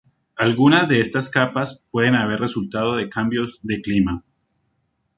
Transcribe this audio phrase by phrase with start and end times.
[0.35, 4.23] Algunas de estas capas pueden haber resultado de cambios de clima.